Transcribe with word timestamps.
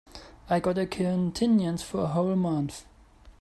I 0.49 0.59
got 0.59 0.79
a 0.79 0.87
continuance 0.87 1.83
for 1.83 1.99
a 2.01 2.07
whole 2.07 2.35
month. 2.35 2.87